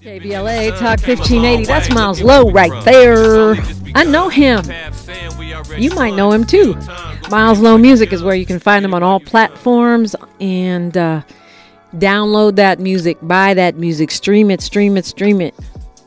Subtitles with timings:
[0.00, 1.66] KBLA Talk 1580.
[1.66, 3.54] That's Miles Lowe right there.
[3.94, 4.64] I know him.
[5.76, 6.74] You might know him too.
[7.30, 11.22] Miles Lowe Music is where you can find him on all platforms and uh,
[11.96, 15.54] download that music, buy that music, stream it, stream it, stream it.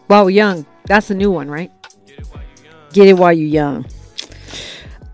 [0.07, 0.65] While we're young.
[0.85, 1.71] That's a new one, right?
[2.93, 3.85] Get it while you're young.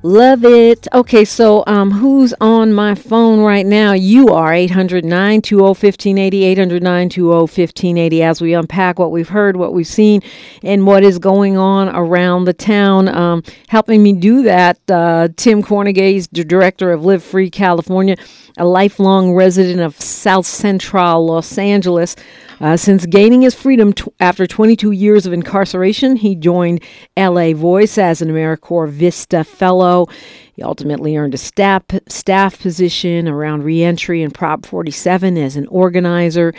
[0.02, 0.88] Love it.
[0.94, 3.92] Okay, so um, who's on my phone right now?
[3.92, 9.74] You are 800 920 1580, 800 920 1580 as we unpack what we've heard, what
[9.74, 10.22] we've seen,
[10.64, 13.10] and what is going on around the town.
[13.10, 18.16] Um, helping me do that, uh, Tim Kornegay, the director of Live Free California,
[18.58, 22.16] a lifelong resident of South Central Los Angeles.
[22.62, 26.84] Uh, since gaining his freedom t- after 22 years of incarceration, he joined
[27.16, 30.08] LA Voice as an AmeriCorps Vista Fellow.
[30.56, 36.54] He ultimately earned a staff, staff position around reentry and Prop 47 as an organizer,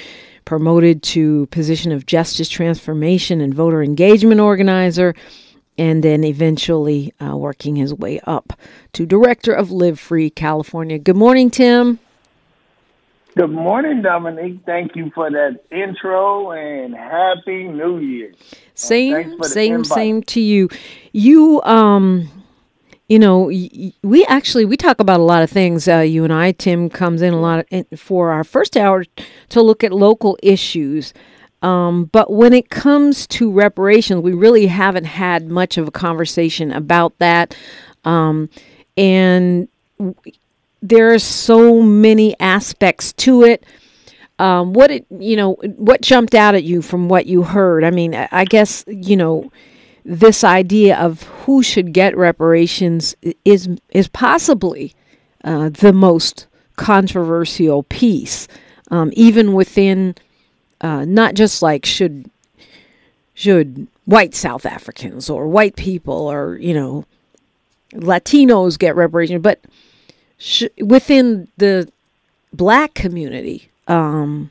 [0.46, 5.14] promoted to position of justice transformation and voter engagement organizer,
[5.76, 8.58] and then eventually uh, working his way up
[8.94, 10.98] to director of Live Free California.
[10.98, 11.98] Good morning, Tim.
[13.36, 14.60] Good morning, Dominique.
[14.66, 18.32] Thank you for that intro and happy New Year.
[18.74, 19.86] Same, same, invite.
[19.86, 20.68] same to you.
[21.12, 22.28] You, um,
[23.08, 25.86] you know, we actually we talk about a lot of things.
[25.86, 29.04] Uh, you and I, Tim, comes in a lot of, for our first hour
[29.50, 31.14] to look at local issues.
[31.62, 36.72] Um, but when it comes to reparations, we really haven't had much of a conversation
[36.72, 37.56] about that.
[38.04, 38.48] Um,
[38.96, 39.68] and
[40.82, 43.64] there are so many aspects to it.
[44.38, 47.84] Um, what it, you know, what jumped out at you from what you heard?
[47.84, 49.52] I mean, I guess you know
[50.04, 53.14] this idea of who should get reparations
[53.44, 54.94] is is possibly
[55.44, 58.48] uh, the most controversial piece,
[58.90, 60.14] um, even within
[60.80, 62.30] uh, not just like should
[63.34, 67.04] should white South Africans or white people or you know
[67.92, 69.60] Latinos get reparations, but
[70.40, 71.90] sh- within the
[72.52, 74.50] black community um,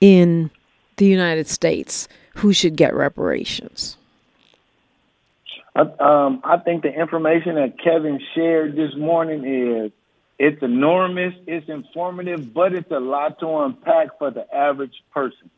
[0.00, 0.50] in
[0.96, 3.96] the United States who should get reparations?
[5.76, 9.92] um, I think the information that Kevin shared this morning is
[10.38, 15.50] it's enormous, it's informative, but it's a lot to unpack for the average person.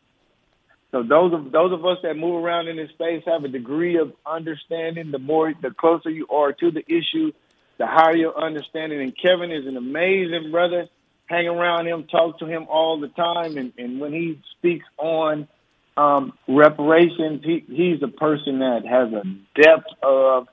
[0.91, 3.97] So those of those of us that move around in this space have a degree
[3.97, 5.11] of understanding.
[5.11, 7.33] The more, the closer you are to the issue,
[7.80, 9.00] the higher your understanding.
[9.00, 10.86] And Kevin is an amazing brother.
[11.24, 15.48] Hang around him, talk to him all the time, and, and when he speaks on
[15.96, 19.22] um, reparations, he, he's a person that has a
[19.60, 20.48] depth of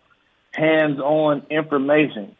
[0.53, 2.35] hands-on information.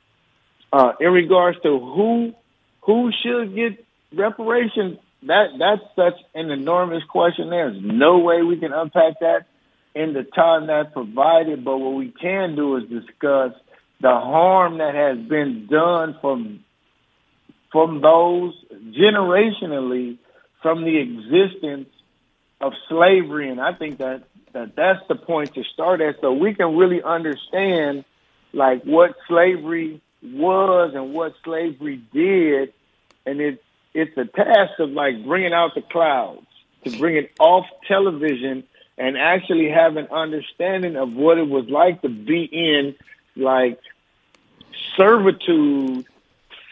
[0.71, 2.33] Uh, in regards to who
[2.81, 7.49] who should get reparations, that that's such an enormous question.
[7.49, 9.47] There's no way we can unpack that
[9.95, 11.65] in the time that's provided.
[11.65, 13.53] But what we can do is discuss
[14.01, 16.63] the harm that has been done from
[17.71, 18.53] from those
[18.91, 20.17] generationally
[20.61, 21.89] from the existence
[22.59, 23.49] of slavery.
[23.49, 26.19] And I think that, that that's the point to start at.
[26.21, 28.05] So we can really understand
[28.53, 32.73] like what slavery was and what slavery did.
[33.25, 36.45] And it it's a task of like bringing out the clouds
[36.83, 38.63] to bring it off television
[38.97, 42.95] and actually have an understanding of what it was like to be in
[43.37, 43.79] like
[44.95, 46.05] servitude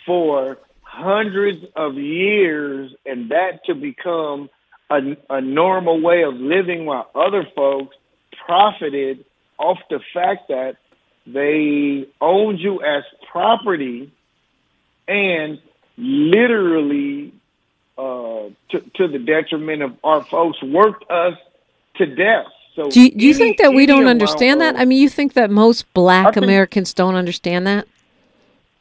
[0.05, 4.49] for hundreds of years and that to become
[4.89, 7.95] a, a normal way of living while other folks
[8.45, 9.25] profited
[9.57, 10.77] off the fact that
[11.25, 14.11] they owned you as property
[15.07, 15.59] and
[15.97, 17.33] literally
[17.97, 21.37] uh, to, to the detriment of our folks worked us
[21.95, 22.47] to death.
[22.75, 24.75] So do you, do you any, think that we don't understand that?
[24.75, 27.87] I mean, you think that most Black think, Americans don't understand that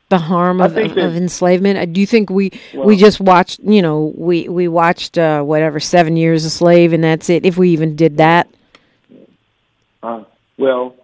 [0.08, 1.78] the harm of, of, that, of, enslavement?
[1.78, 3.60] Uh, do you think we well, we just watched?
[3.60, 7.44] You know, we we watched uh, whatever seven years a slave, and that's it.
[7.44, 8.48] If we even did that.
[10.02, 10.24] Uh,
[10.58, 10.96] well,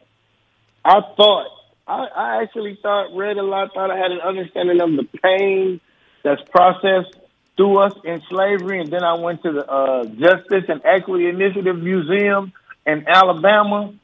[0.85, 1.47] I thought
[1.87, 3.73] I, I actually thought read a lot.
[3.75, 5.81] Thought I had an understanding of the pain
[6.23, 7.17] that's processed
[7.57, 11.77] through us in slavery, and then I went to the uh, Justice and Equity Initiative
[11.77, 12.53] Museum
[12.87, 13.95] in Alabama,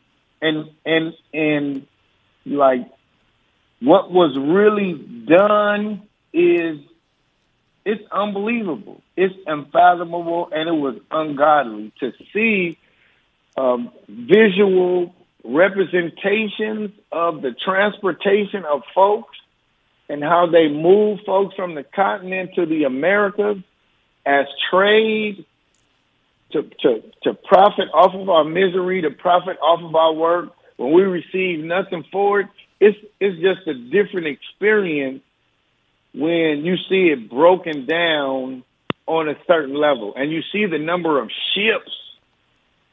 [0.41, 1.87] and and and
[2.45, 2.89] like
[3.81, 6.03] what was really done
[6.33, 6.79] is
[7.85, 9.01] it's unbelievable.
[9.17, 12.79] It's unfathomable, and it was ungodly to see
[13.57, 15.15] um, visual
[15.45, 19.39] representations of the transportation of folks
[20.09, 23.59] and how they move folks from the continent to the Americas
[24.25, 25.45] as trade
[26.57, 30.93] to, to, to profit off of our misery, to profit off of our work, when
[30.93, 32.49] we receive nothing for it,
[32.81, 35.23] it's it's just a different experience
[36.13, 38.63] when you see it broken down
[39.07, 41.93] on a certain level, and you see the number of ships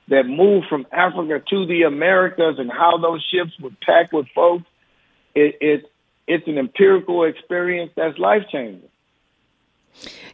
[0.07, 4.65] that move from Africa to the Americas and how those ships were packed with folks.
[5.36, 5.92] It, it
[6.27, 8.89] it's an empirical experience that's life changing.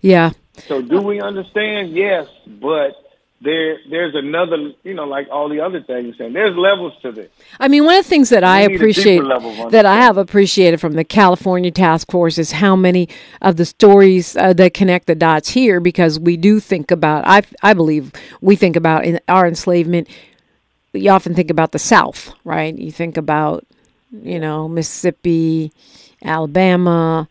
[0.02, 0.32] Yeah.
[0.68, 1.96] So do we understand?
[1.96, 2.92] Yes, but
[3.42, 7.30] there there's another you know like all the other things and there's levels to this.
[7.60, 9.22] I mean one of the things that i appreciate
[9.72, 13.08] that i have appreciated from the california task force is how many
[13.42, 17.42] of the stories uh, that connect the dots here because we do think about i
[17.64, 20.10] i believe we think about in our enslavement
[20.92, 22.78] you often think about the south right?
[22.78, 23.66] You think about
[24.12, 25.72] you know mississippi
[26.26, 27.30] alabama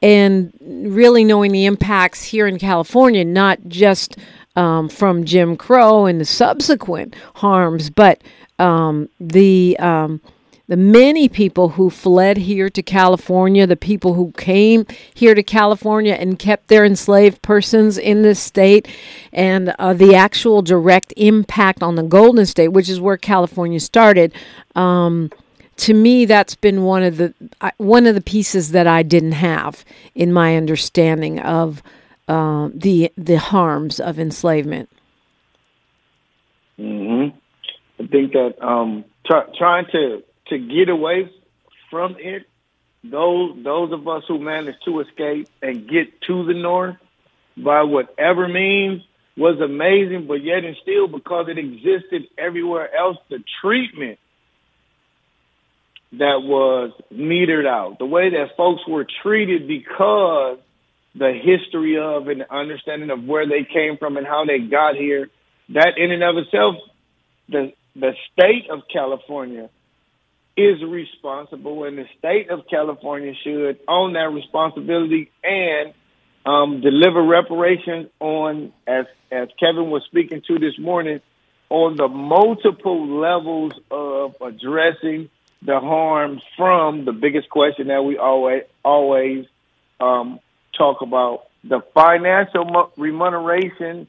[0.00, 4.16] and really knowing the impacts here in california not just
[4.56, 8.22] um, from Jim Crow and the subsequent harms, but
[8.58, 10.20] um, the um,
[10.68, 16.14] the many people who fled here to California, the people who came here to California
[16.14, 18.88] and kept their enslaved persons in this state,
[19.32, 24.32] and uh, the actual direct impact on the Golden State, which is where California started.
[24.74, 25.30] Um,
[25.78, 27.34] to me, that's been one of the
[27.78, 29.84] one of the pieces that I didn't have
[30.14, 31.82] in my understanding of
[32.28, 34.88] uh, the the harms of enslavement.
[36.76, 37.28] hmm
[38.00, 41.30] I think that um, try, trying to to get away
[41.90, 42.46] from it,
[43.04, 46.96] those those of us who managed to escape and get to the north
[47.56, 49.02] by whatever means
[49.36, 54.18] was amazing, but yet and still because it existed everywhere else, the treatment
[56.12, 60.58] that was metered out, the way that folks were treated because
[61.14, 65.28] the history of and understanding of where they came from and how they got here,
[65.70, 66.76] that in and of itself,
[67.48, 69.68] the the state of California
[70.56, 75.92] is responsible, and the state of California should own that responsibility and
[76.44, 81.20] um, deliver reparations on, as as Kevin was speaking to this morning,
[81.70, 85.30] on the multiple levels of addressing
[85.62, 89.46] the harm from the biggest question that we always always
[90.00, 90.40] um,
[90.76, 94.08] talk about the financial remuneration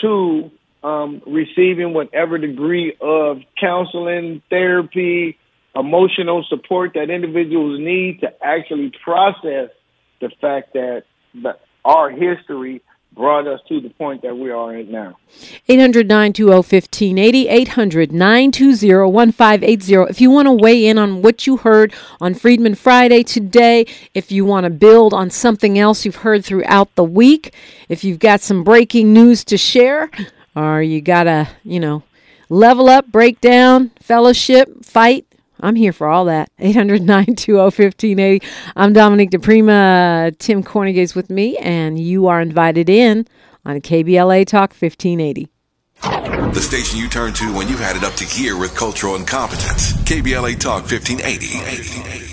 [0.00, 0.50] to
[0.82, 5.38] um, receiving whatever degree of counseling, therapy,
[5.74, 9.70] emotional support that individuals need to actually process
[10.20, 11.04] the fact that
[11.34, 12.82] the, our history
[13.14, 15.18] brought us to the point that we are in now.
[15.68, 20.10] 800 920 1580, 800 920 1580.
[20.10, 24.32] If you want to weigh in on what you heard on Freedman Friday today, if
[24.32, 27.54] you want to build on something else you've heard throughout the week,
[27.88, 30.10] if you've got some breaking news to share,
[30.56, 32.02] or you got to, you know,
[32.48, 35.26] level up, break down, fellowship, fight,
[35.62, 36.50] I'm here for all that.
[36.58, 38.46] 800 920 1580.
[38.76, 40.36] I'm Dominique DiPrima.
[40.38, 43.26] Tim Kornegay's with me, and you are invited in
[43.64, 45.48] on KBLA Talk 1580.
[46.02, 49.92] The station you turn to when you've had it up to gear with cultural incompetence.
[50.02, 52.32] KBLA Talk 1580.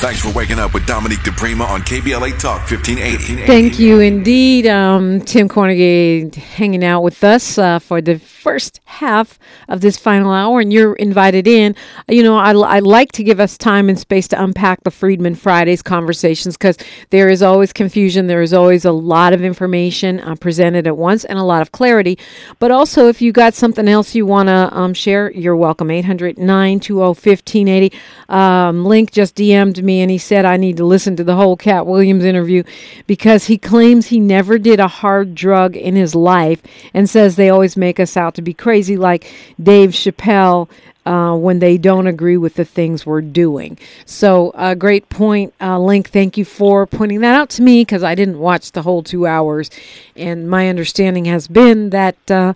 [0.00, 3.46] Thanks for waking up with Dominique DiPrima on KBLA Talk 1580.
[3.46, 4.66] Thank you indeed.
[4.66, 10.32] Um, Tim Kornegay hanging out with us uh, for the first half of this final
[10.32, 11.76] hour, and you're invited in.
[12.08, 15.34] You know, I, I like to give us time and space to unpack the Freedman
[15.34, 16.78] Fridays conversations because
[17.10, 18.26] there is always confusion.
[18.26, 21.72] There is always a lot of information uh, presented at once and a lot of
[21.72, 22.18] clarity.
[22.58, 25.90] But also, if you got something else you want to um, share, you're welcome.
[25.90, 27.92] 800 920 1580.
[28.28, 31.56] Um, Link just DM'd me and he said I need to listen to the whole
[31.56, 32.62] Katt Williams interview
[33.06, 36.62] because he claims he never did a hard drug in his life
[36.94, 39.32] and says they always make us out to be crazy, like
[39.62, 40.68] Dave Chappelle.
[41.06, 43.78] Uh, when they don't agree with the things we're doing.
[44.04, 46.10] So, a uh, great point, uh, Link.
[46.10, 49.26] Thank you for pointing that out to me because I didn't watch the whole two
[49.26, 49.70] hours.
[50.14, 52.52] And my understanding has been that uh,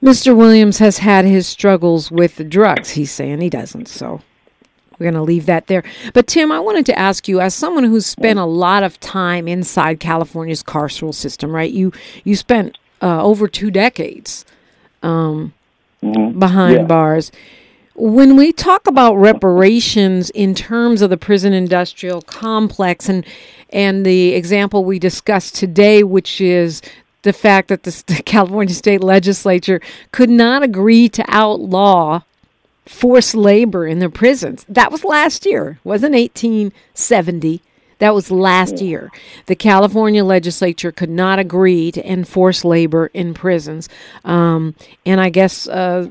[0.00, 0.34] Mr.
[0.34, 2.90] Williams has had his struggles with drugs.
[2.90, 3.88] He's saying he doesn't.
[3.88, 4.22] So,
[5.00, 5.82] we're going to leave that there.
[6.12, 9.48] But Tim, I wanted to ask you, as someone who's spent a lot of time
[9.48, 11.72] inside California's carceral system, right?
[11.72, 11.90] You
[12.22, 14.44] you spent uh, over two decades
[15.02, 15.52] um,
[16.02, 16.38] mm-hmm.
[16.38, 16.84] behind yeah.
[16.84, 17.32] bars.
[17.94, 23.26] When we talk about reparations in terms of the prison industrial complex and
[23.72, 26.82] and the example we discussed today, which is
[27.22, 29.80] the fact that the California state legislature
[30.12, 32.22] could not agree to outlaw
[32.86, 34.64] forced labor in the prisons.
[34.68, 37.62] That was last year, wasn't 1870.
[38.00, 39.10] That was last year.
[39.46, 43.88] The California legislature could not agree to enforce labor in prisons.
[44.24, 44.74] Um,
[45.06, 46.08] and I guess uh,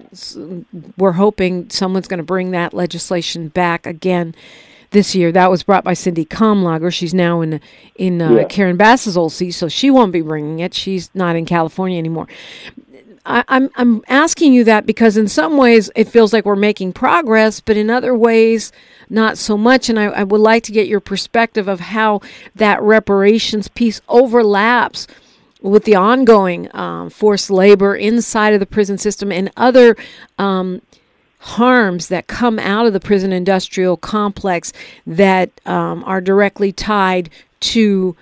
[0.98, 4.36] we're hoping someone's going to bring that legislation back again
[4.91, 5.31] this year.
[5.31, 6.93] That was brought by Sydney Kamlager.
[6.93, 7.60] She's now in
[7.96, 8.43] in uh, yeah.
[8.46, 10.74] Karen Bass's old seat, so she won't be bringing it.
[10.74, 12.27] She's not in California anymore.
[13.29, 16.93] I, I'm I'm asking you that because in some ways it feels like we're making
[16.93, 18.71] progress, but in other ways
[19.09, 19.89] not so much.
[19.89, 22.21] And I, I would like to get your perspective of how
[22.55, 25.07] that reparations piece overlaps
[25.62, 29.95] with the ongoing um, forced labor inside of the prison system and other
[30.38, 30.81] um,
[31.39, 34.74] harms that come out of the prison industrial complex
[35.05, 38.15] that um, are directly tied to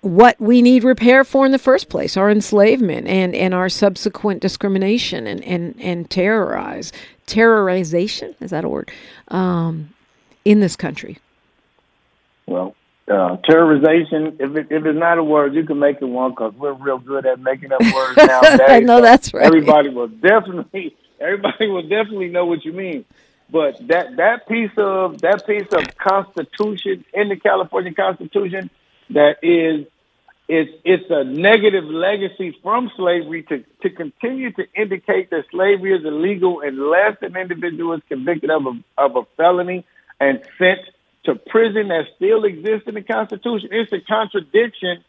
[0.00, 4.40] what we need repair for in the first place our enslavement and, and our subsequent
[4.40, 6.92] discrimination and, and, and terrorize
[7.26, 8.90] terrorization is that a word
[9.28, 9.90] um,
[10.44, 11.18] in this country.
[12.46, 12.74] Well
[13.08, 16.52] uh, terrorization if, it, if it's not a word you can make it one because
[16.54, 19.46] we're real good at making up words nowadays i know so that's right.
[19.46, 23.04] everybody will definitely everybody will definitely know what you mean.
[23.50, 28.70] But that that piece of that piece of constitution in the california constitution
[29.10, 29.86] that is
[30.48, 36.04] it's it's a negative legacy from slavery to, to continue to indicate that slavery is
[36.04, 39.84] illegal unless an individual is convicted of a, of a felony
[40.20, 40.80] and sent
[41.24, 43.70] to prison that still exists in the Constitution.
[43.72, 45.04] It's a contradiction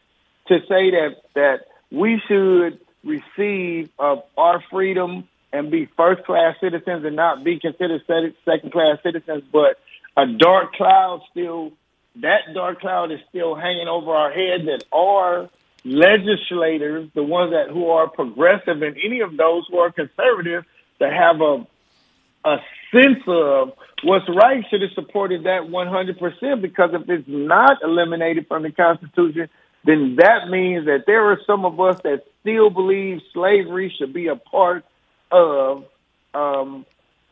[0.48, 7.06] to say that that we should receive of our freedom and be first class citizens
[7.06, 9.78] and not be considered second class citizens, but
[10.18, 11.72] a dark cloud still
[12.22, 15.50] that dark cloud is still hanging over our head that our
[15.84, 20.66] legislators, the ones that who are progressive and any of those who are conservative,
[21.00, 21.66] that have a
[22.46, 22.58] a
[22.92, 28.64] sense of what's right should have supported that 100% because if it's not eliminated from
[28.64, 29.50] the Constitution,
[29.84, 34.28] then that means that there are some of us that still believe slavery should be
[34.28, 34.86] a part
[35.30, 35.86] of
[36.34, 36.86] um,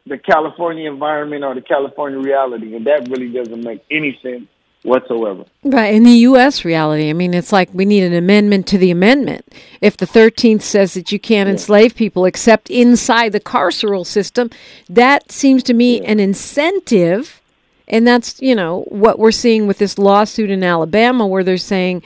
[0.05, 2.75] the California environment or the California reality.
[2.75, 4.47] And that really doesn't make any sense
[4.85, 5.45] whatsoever.
[5.63, 5.93] Right.
[5.93, 6.63] In the U.S.
[6.63, 9.45] reality, I mean, it's like we need an amendment to the amendment.
[9.81, 11.53] If the 13th says that you can't yeah.
[11.53, 14.49] enslave people except inside the carceral system,
[14.87, 16.11] that seems to me yeah.
[16.11, 17.41] an incentive.
[17.87, 22.01] And that's, you know, what we're seeing with this lawsuit in Alabama where they're saying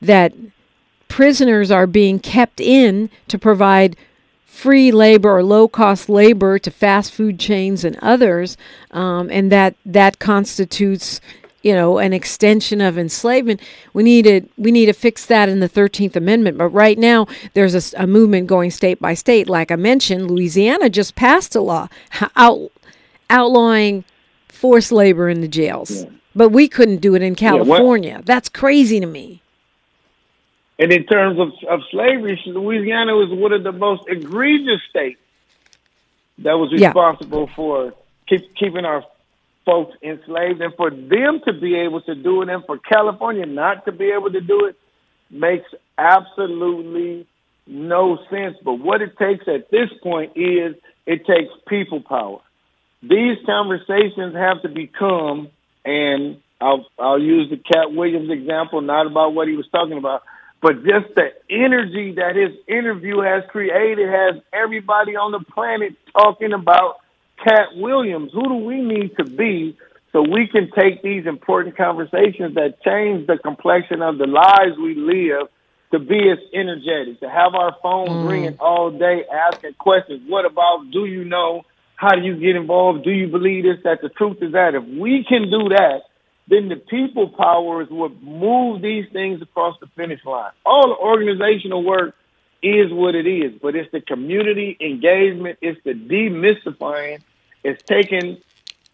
[0.00, 0.32] that
[1.08, 3.96] prisoners are being kept in to provide
[4.44, 8.56] free labor or low cost labor to fast food chains and others,
[8.92, 11.20] um, and that that constitutes
[11.64, 13.60] you know an extension of enslavement
[13.92, 16.58] we need to we need to fix that in the 13th amendment.
[16.58, 19.48] But right now there's a, a movement going state by state.
[19.48, 21.88] Like i mentioned louisiana just passed a law
[22.36, 22.70] out,
[23.30, 24.04] outlawing
[24.48, 26.04] forced labor in the jails.
[26.04, 26.10] Yeah.
[26.36, 28.16] but we couldn't do it in california.
[28.16, 29.40] Yeah, that's crazy to me.
[30.76, 35.20] And in terms of, of slavery louisiana was one of the most egregious states
[36.38, 37.54] that was responsible yeah.
[37.54, 37.94] for
[38.26, 39.04] keep, keeping our
[39.64, 43.84] folks enslaved, and for them to be able to do it, and for California not
[43.86, 44.76] to be able to do it,
[45.30, 45.68] makes
[45.98, 47.26] absolutely
[47.66, 48.56] no sense.
[48.64, 52.40] But what it takes at this point is it takes people power.
[53.02, 55.48] These conversations have to become,
[55.84, 60.22] and I'll I'll use the Katt Williams example, not about what he was talking about,
[60.62, 66.54] but just the energy that his interview has created has everybody on the planet talking
[66.54, 66.96] about
[67.42, 68.32] Katt Williams.
[68.32, 69.76] Who do we need to be
[70.12, 74.94] so we can take these important conversations that change the complexion of the lives we
[74.94, 75.48] live
[75.90, 78.28] to be as energetic, to have our phones mm.
[78.28, 80.22] ringing all day asking questions.
[80.28, 81.62] What about do you know?
[81.96, 83.04] How do you get involved?
[83.04, 83.78] Do you believe this?
[83.84, 86.02] That the truth is that if we can do that,
[86.48, 90.50] then the people powers will move these things across the finish line.
[90.66, 92.14] All the organizational work
[92.64, 97.20] is what it is, but it's the community engagement, it's the demystifying,
[97.62, 98.38] it's taking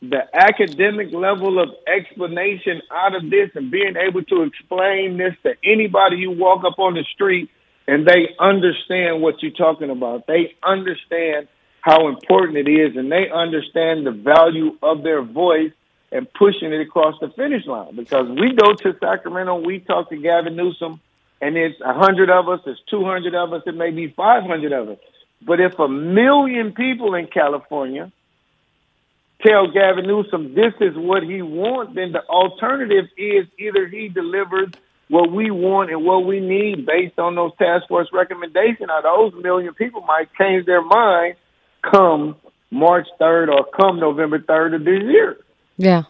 [0.02, 5.54] the academic level of explanation out of this and being able to explain this to
[5.62, 7.50] anybody you walk up on the street
[7.86, 10.26] and they understand what you're talking about.
[10.26, 11.48] They understand
[11.82, 15.72] how important it is and they understand the value of their voice
[16.12, 17.94] and pushing it across the finish line.
[17.94, 21.00] Because we go to Sacramento, we talk to Gavin Newsom,
[21.40, 24.42] and it's a hundred of us, it's two hundred of us, it may be five
[24.42, 24.98] hundred of us.
[25.42, 28.12] But if a million people in California
[29.44, 34.68] tell Gavin Newsom this is what he wants, then the alternative is either he delivers
[35.08, 39.42] what we want and what we need based on those task force recommendations, or those
[39.42, 41.34] million people might change their mind
[41.82, 42.36] come
[42.70, 45.36] March 3rd or come November 3rd of this year.
[45.76, 46.02] Yeah.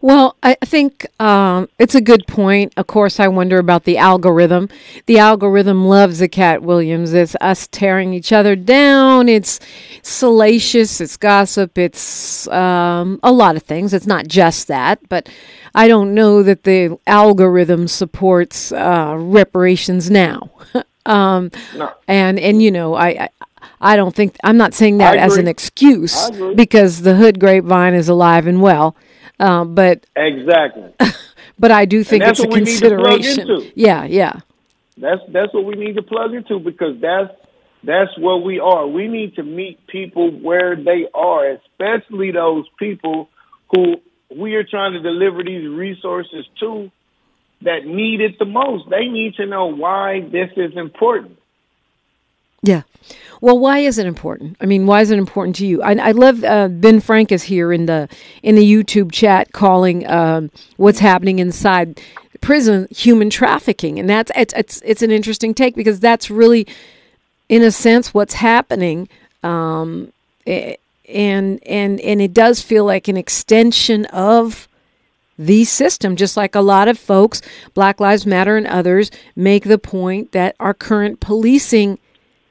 [0.00, 2.72] Well, I think um, it's a good point.
[2.76, 4.68] Of course, I wonder about the algorithm.
[5.06, 7.12] The algorithm loves the Katt Williams.
[7.12, 9.28] It's us tearing each other down.
[9.28, 9.60] It's
[10.02, 11.00] salacious.
[11.00, 11.78] It's gossip.
[11.78, 13.94] It's um, a lot of things.
[13.94, 15.28] It's not just that, but
[15.74, 20.50] I don't know that the algorithm supports uh, reparations now.
[21.06, 21.92] um, no.
[22.06, 23.28] And and you know, I, I
[23.80, 28.08] I don't think I'm not saying that as an excuse because the hood grapevine is
[28.08, 28.96] alive and well.
[29.38, 30.94] Uh, but exactly.
[31.58, 33.72] but I do think it's a consideration.
[33.74, 34.40] Yeah, yeah.
[34.96, 37.34] That's that's what we need to plug into because that's
[37.82, 38.86] that's what we are.
[38.86, 43.28] We need to meet people where they are, especially those people
[43.74, 43.96] who
[44.34, 46.90] we are trying to deliver these resources to
[47.62, 48.88] that need it the most.
[48.88, 51.38] They need to know why this is important.
[52.64, 52.82] Yeah.
[53.40, 54.56] Well, why is it important?
[54.60, 55.82] I mean, why is it important to you?
[55.82, 58.08] I, I love uh, Ben Frank is here in the
[58.42, 62.00] in the YouTube chat calling um, what's happening inside
[62.40, 66.66] prison human trafficking, and that's it's it's it's an interesting take because that's really,
[67.50, 69.08] in a sense, what's happening.
[69.42, 70.10] Um,
[70.46, 74.68] and and and it does feel like an extension of
[75.38, 77.42] the system, just like a lot of folks,
[77.74, 81.98] Black Lives Matter and others, make the point that our current policing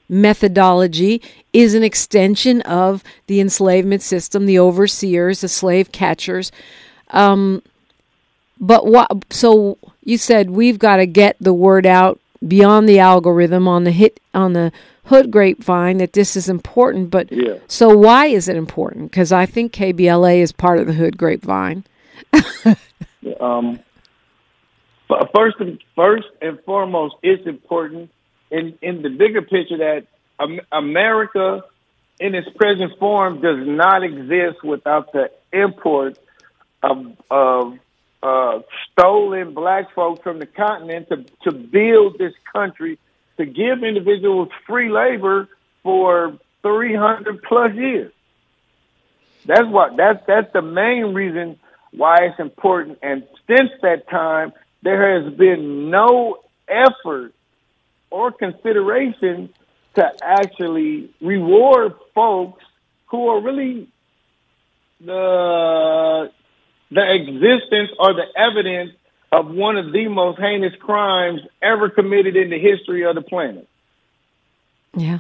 [0.10, 6.52] methodology is an extension of the enslavement system, the overseers, the slave catchers.
[7.10, 7.62] Um,
[8.60, 9.10] but what?
[9.30, 13.92] So you said we've got to get the word out beyond the algorithm on the
[13.92, 14.72] hit on the
[15.06, 17.10] hood grapevine that this is important.
[17.10, 17.58] But yeah.
[17.68, 19.12] so why is it important?
[19.12, 21.84] Because I think KBLA is part of the hood grapevine.
[23.40, 23.80] um,
[25.34, 28.10] first, and, first and foremost, it's important
[28.54, 30.08] in in the bigger picture that
[30.72, 31.64] America
[32.20, 36.18] in its present form does not exist without the import
[36.82, 37.80] of, of
[38.22, 38.60] uh,
[38.92, 43.00] stolen black folks from the continent to, to build this country,
[43.38, 45.48] to give individuals free labor
[45.82, 48.14] for 300 plus years.
[49.46, 51.60] That's what that's that's the main reason
[51.92, 53.00] why it's important.
[53.02, 57.34] And since that time, there has been no effort
[58.14, 59.50] or consideration
[59.96, 62.64] to actually reward folks
[63.08, 63.90] who are really
[65.04, 66.32] the
[66.92, 68.92] the existence or the evidence
[69.32, 73.68] of one of the most heinous crimes ever committed in the history of the planet.
[74.96, 75.20] Yeah.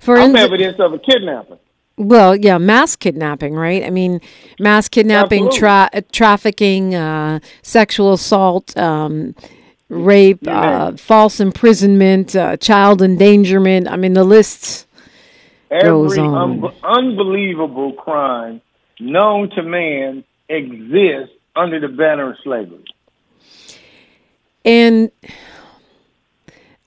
[0.00, 1.58] For I'm evidence of a kidnapping.
[1.96, 3.84] Well, yeah, mass kidnapping, right?
[3.84, 4.20] I mean,
[4.58, 9.36] mass kidnapping, tra- trafficking, uh, sexual assault, um,
[9.94, 13.88] rape, uh, false imprisonment, uh, child endangerment.
[13.88, 14.86] I mean, the list
[15.70, 16.64] Every goes on.
[16.64, 18.60] Un- unbelievable crime
[19.00, 22.84] known to man exists under the banner of slavery.
[24.64, 25.10] And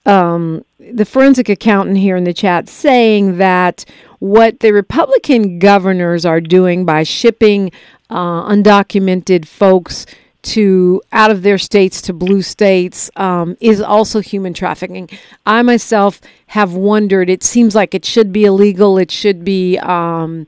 [0.06, 3.86] um, the forensic accountant here in the chat saying that
[4.20, 7.72] what the Republican governors are doing by shipping
[8.10, 10.06] uh, undocumented folks
[10.54, 15.10] to out of their states to blue states um, is also human trafficking.
[15.46, 17.30] I myself have wondered.
[17.30, 18.98] It seems like it should be illegal.
[18.98, 19.78] It should be.
[19.80, 20.48] Um,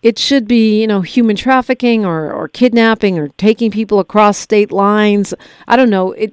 [0.00, 4.70] it should be, you know, human trafficking or, or kidnapping or taking people across state
[4.70, 5.34] lines.
[5.66, 6.12] I don't know.
[6.12, 6.32] It,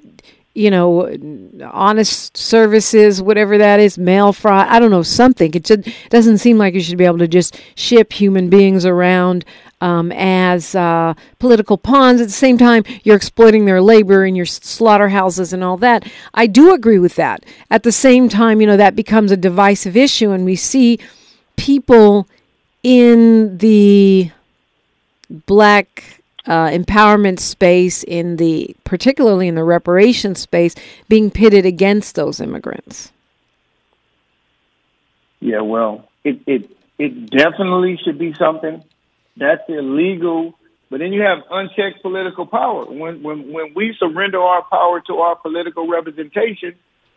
[0.55, 1.13] you know,
[1.71, 4.67] honest services, whatever that is, mail fraud.
[4.69, 5.53] I don't know something.
[5.53, 9.43] It should doesn't seem like you should be able to just ship human beings around
[9.81, 12.21] um, as uh, political pawns.
[12.21, 16.09] At the same time, you're exploiting their labor in your slaughterhouses and all that.
[16.33, 17.45] I do agree with that.
[17.69, 20.99] At the same time, you know, that becomes a divisive issue, and we see
[21.57, 22.29] people
[22.81, 24.31] in the
[25.45, 30.75] black uh, empowerment space, in the particularly in the reparation space,
[31.09, 33.11] being pitted against those immigrants.
[35.39, 38.83] Yeah, well, it it it definitely should be something
[39.37, 40.55] that's illegal.
[40.89, 42.85] But then you have unchecked political power.
[42.85, 46.75] When when when we surrender our power to our political representation,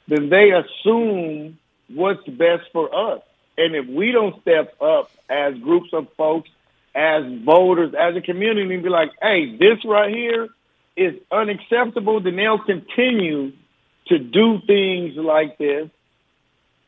[0.09, 3.23] then they assume what's best for us.
[3.57, 6.49] And if we don't step up as groups of folks,
[6.94, 10.48] as voters, as a community, and be like, "Hey, this right here
[10.96, 13.53] is unacceptable," then they'll continue
[14.07, 15.88] to do things like this,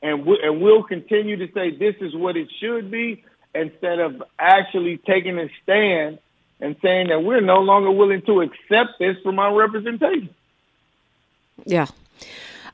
[0.02, 3.22] and we, and we'll continue to say this is what it should be
[3.54, 6.18] instead of actually taking a stand
[6.60, 10.30] and saying that we're no longer willing to accept this from our representation.
[11.64, 11.86] Yeah.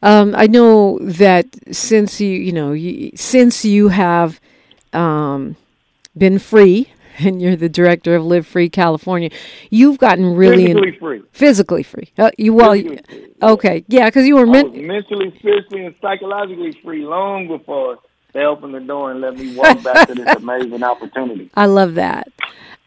[0.02, 4.40] Um, I know that since you, you know, you, since you have
[4.92, 5.56] um,
[6.16, 6.92] been free
[7.24, 9.30] and you're the director of Live Free California.
[9.70, 11.22] You've gotten really physically in, free.
[11.32, 12.12] Physically free.
[12.18, 13.34] Uh, you well, Physically free.
[13.42, 17.98] okay, yeah, because you were mentally, physically, and psychologically free long before
[18.32, 21.50] they opened the door and let me walk back to this amazing opportunity.
[21.54, 22.28] I love that.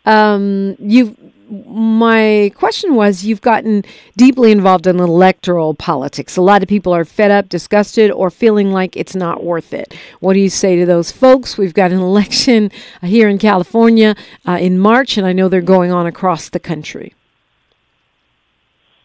[0.06, 1.15] Um, you.
[1.50, 3.84] My question was: You've gotten
[4.16, 6.38] deeply involved in electoral politics.
[6.38, 9.96] A lot of people are fed up, disgusted, or feeling like it's not worth it.
[10.20, 11.58] What do you say to those folks?
[11.58, 14.16] We've got an election here in California
[14.48, 17.16] uh, in March, and I know they're going on across the country,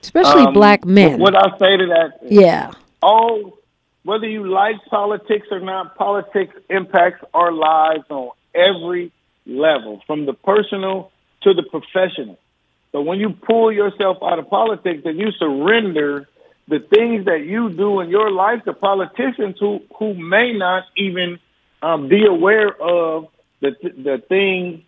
[0.02, 1.20] especially Um, black men.
[1.20, 2.72] What I say to that is, yeah.
[3.02, 3.58] all
[4.04, 9.10] whether you like politics or not, politics impacts our lives on every
[9.46, 11.10] level, from the personal
[11.44, 12.38] to the professional.
[12.92, 16.28] So when you pull yourself out of politics and you surrender
[16.68, 21.38] the things that you do in your life to politicians who who may not even
[21.82, 23.28] um, be aware of
[23.60, 24.82] the the things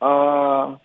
[0.00, 0.76] uh,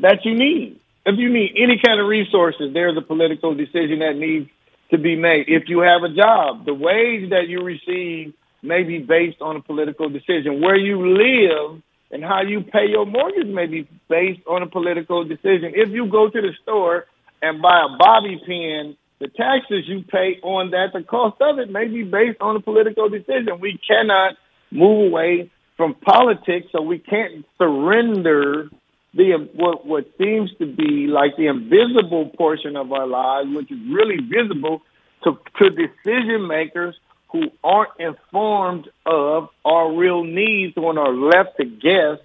[0.00, 0.80] that you need.
[1.06, 4.50] If you need any kind of resources, there's a political decision that needs
[4.90, 5.46] to be made.
[5.48, 9.62] If you have a job, the wage that you receive may be based on a
[9.62, 10.60] political decision.
[10.60, 15.24] Where you live and how you pay your mortgage may be based on a political
[15.24, 15.72] decision.
[15.74, 17.06] If you go to the store
[17.42, 21.70] and buy a bobby pin, the taxes you pay on that, the cost of it
[21.70, 23.60] may be based on a political decision.
[23.60, 24.36] We cannot
[24.70, 28.70] move away from politics, so we can't surrender
[29.14, 33.78] the what what seems to be like the invisible portion of our lives, which is
[33.88, 34.82] really visible
[35.24, 36.94] to to decision makers
[37.36, 42.18] who aren't informed of our real needs and are left to guess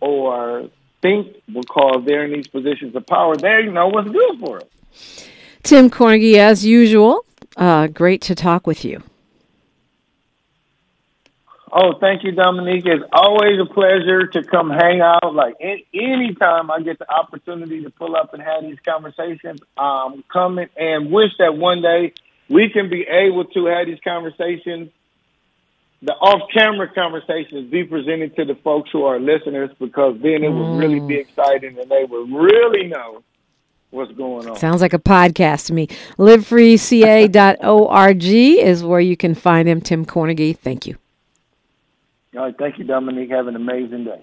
[0.00, 0.68] or
[1.00, 5.28] think because they're in these positions of power, they know what's good for us.
[5.62, 7.24] Tim Kornegay, as usual,
[7.56, 9.02] uh, great to talk with you.
[11.74, 12.84] Oh, thank you, Dominique.
[12.84, 15.34] It's always a pleasure to come hang out.
[15.34, 20.22] Like any time I get the opportunity to pull up and have these conversations, um,
[20.30, 22.12] coming and wish that one day
[22.52, 24.90] we can be able to have these conversations,
[26.02, 30.76] the off-camera conversations, be presented to the folks who are listeners, because then it would
[30.76, 31.20] really be mm.
[31.20, 33.22] exciting and they would really know
[33.90, 34.56] what's going on.
[34.56, 35.86] Sounds like a podcast to me.
[36.18, 40.58] LiveFreeCA.org is where you can find him, Tim Kornegay.
[40.58, 40.98] Thank you.
[42.34, 43.30] All right, thank you, Dominique.
[43.30, 44.22] Have an amazing day.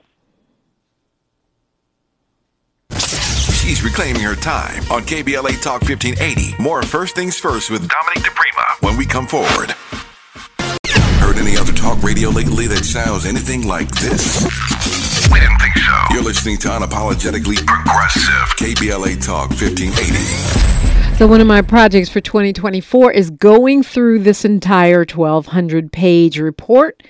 [3.69, 6.55] She's reclaiming her time on KBLA Talk 1580.
[6.59, 9.75] More First Things First with Dominique DiPrima when we come forward.
[11.21, 14.41] Heard any other talk radio lately that sounds anything like this?
[15.31, 16.15] We didn't think so.
[16.15, 20.98] You're listening to Unapologetically Progressive KBLA Talk 1580.
[21.19, 27.03] So, one of my projects for 2024 is going through this entire 1,200 page report.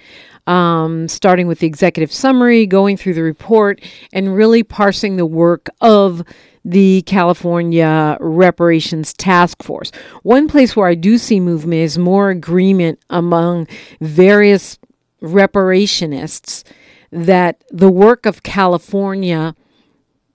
[0.48, 5.69] Um, starting with the executive summary, going through the report, and really parsing the work
[5.80, 6.24] of
[6.65, 9.91] the California Reparations Task Force.
[10.24, 13.67] One place where I do see movement is more agreement among
[14.02, 14.80] various
[15.22, 16.63] reparationists
[17.12, 19.54] that the work of California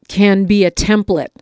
[0.06, 1.34] can be a template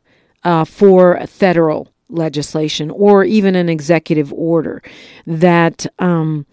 [0.45, 4.83] uh, for federal legislation or even an executive order.
[5.27, 6.47] That um,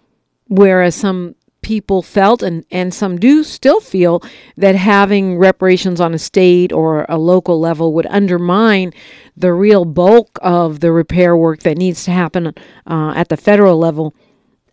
[0.47, 4.23] whereas some people felt and, and some do still feel
[4.57, 8.93] that having reparations on a state or a local level would undermine
[9.35, 12.47] the real bulk of the repair work that needs to happen
[12.87, 14.13] uh, at the federal level.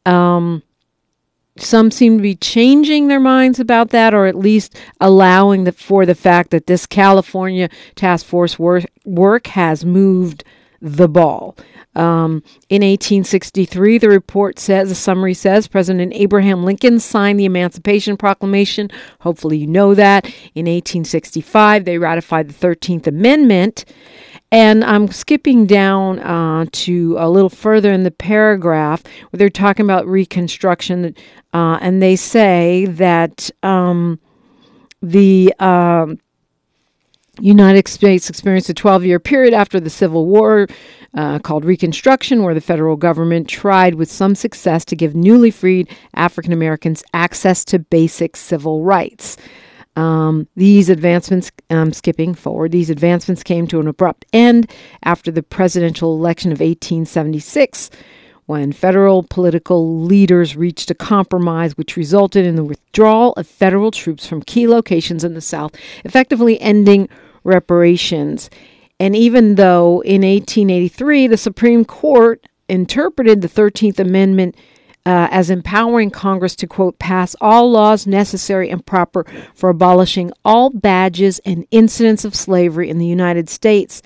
[0.05, 0.62] Um,
[1.59, 6.05] some seem to be changing their minds about that, or at least allowing the, for
[6.05, 10.44] the fact that this California task force work, work has moved
[10.81, 11.57] the ball.
[11.95, 18.17] Um, in 1863, the report says, the summary says, President Abraham Lincoln signed the Emancipation
[18.17, 18.91] Proclamation.
[19.21, 20.27] Hopefully, you know that.
[20.55, 23.87] In 1865, they ratified the 13th Amendment.
[24.53, 29.85] And I'm skipping down uh, to a little further in the paragraph where they're talking
[29.85, 31.17] about Reconstruction,
[31.53, 34.21] uh, and they say that um,
[35.03, 36.19] the um,
[37.40, 40.66] United States experienced a 12 year period after the Civil War
[41.14, 45.88] uh, called Reconstruction, where the federal government tried with some success to give newly freed
[46.14, 49.37] African Americans access to basic civil rights.
[49.96, 54.70] Um, these advancements, um, skipping forward, these advancements came to an abrupt end
[55.05, 57.90] after the presidential election of 1876
[58.44, 64.25] when federal political leaders reached a compromise which resulted in the withdrawal of federal troops
[64.27, 67.09] from key locations in the South, effectively ending
[67.47, 68.51] reparations.
[68.99, 74.57] And even though in 1883 the Supreme Court interpreted the 13th Amendment
[75.07, 80.71] uh, as empowering Congress to, quote, pass all laws necessary and proper for abolishing all
[80.71, 84.03] badges and incidents of slavery in the United States.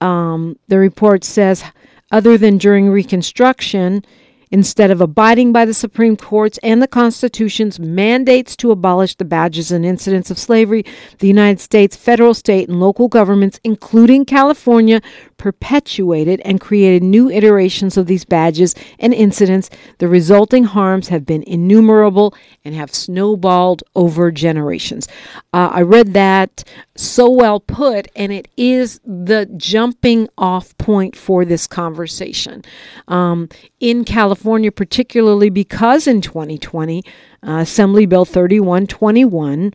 [0.00, 1.64] Um, the report says,
[2.12, 4.04] other than during Reconstruction,
[4.50, 9.70] Instead of abiding by the Supreme Court's and the Constitution's mandates to abolish the badges
[9.70, 10.84] and incidents of slavery,
[11.18, 15.00] the United States federal, state, and local governments, including California,
[15.36, 19.70] perpetuated and created new iterations of these badges and incidents.
[19.98, 22.34] The resulting harms have been innumerable
[22.64, 25.08] and have snowballed over generations.
[25.52, 26.64] Uh, I read that
[26.96, 32.64] so well put, and it is the jumping off point for this conversation.
[33.06, 33.48] Um,
[33.80, 34.37] in California,
[34.70, 37.04] particularly because in 2020,
[37.46, 39.74] uh, Assembly Bill 3121,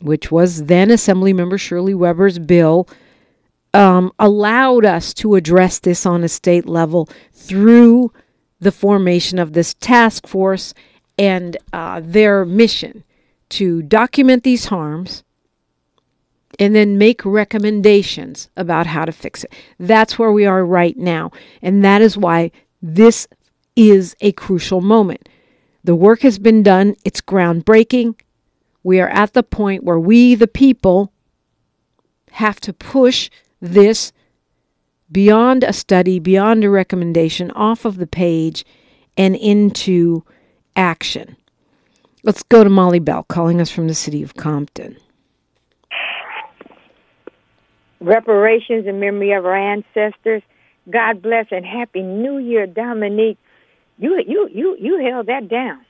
[0.00, 2.88] which was then Assemblymember Shirley Weber's bill,
[3.74, 8.12] um, allowed us to address this on a state level through
[8.60, 10.74] the formation of this task force
[11.18, 13.04] and uh, their mission
[13.50, 15.22] to document these harms
[16.58, 19.52] and then make recommendations about how to fix it.
[19.78, 21.30] That's where we are right now.
[21.62, 22.50] And that is why
[22.82, 23.28] this
[23.76, 25.28] is a crucial moment.
[25.84, 28.20] The work has been done, it's groundbreaking.
[28.82, 31.12] We are at the point where we, the people,
[32.32, 34.12] have to push this
[35.10, 38.64] beyond a study, beyond a recommendation, off of the page
[39.16, 40.24] and into
[40.76, 41.36] action.
[42.22, 44.96] Let's go to Mollie Bell calling us from the city of Compton.
[48.00, 50.42] Reparations in memory of our ancestors.
[50.88, 53.38] God bless and happy New Year, Dominique.
[53.98, 55.84] You you you you held that down.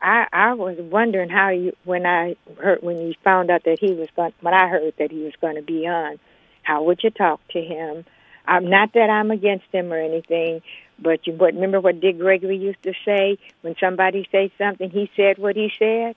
[0.00, 3.92] I I was wondering how you when I heard when you found out that he
[3.92, 6.18] was going when I heard that he was going to be on
[6.62, 8.04] how would you talk to him?
[8.46, 10.62] I'm not that I'm against him or anything,
[10.98, 15.10] but you but remember what Dick Gregory used to say when somebody says something, he
[15.16, 16.16] said what he said,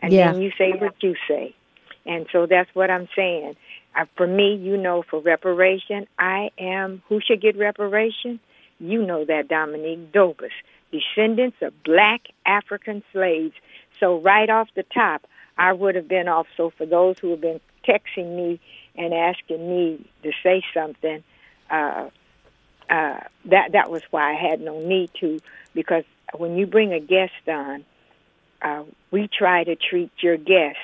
[0.00, 0.32] and yeah.
[0.32, 1.54] then you say what you say,
[2.06, 3.56] and so that's what I'm saying.
[3.96, 8.40] Uh, for me, you know, for reparation, I am who should get reparation.
[8.78, 10.50] You know that Dominique Dobus,
[10.92, 13.54] descendants of black African slaves.
[13.98, 15.26] So right off the top,
[15.58, 16.46] I would have been off.
[16.56, 18.60] So for those who have been texting me
[18.96, 21.22] and asking me to say something,
[21.70, 22.08] uh,
[22.88, 25.40] uh, that that was why I had no need to.
[25.74, 26.04] Because
[26.36, 27.84] when you bring a guest on,
[28.62, 30.78] uh, we try to treat your guest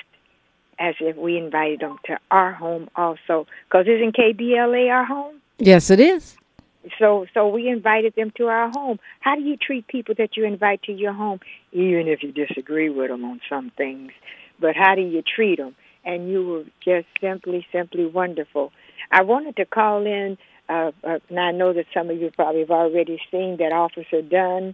[0.79, 3.47] as if we invited them to our home also.
[3.69, 5.41] Because isn't KBLA our home?
[5.57, 6.37] Yes, it is.
[6.99, 8.99] So, so we invited them to our home.
[9.19, 11.39] How do you treat people that you invite to your home,
[11.73, 14.11] even if you disagree with them on some things?
[14.59, 15.75] But how do you treat them?
[16.07, 18.71] and you were just simply, simply wonderful.
[19.11, 20.37] I wanted to call in,
[20.69, 24.21] uh, uh, and I know that some of you probably have already seen that Officer
[24.21, 24.73] Dunn,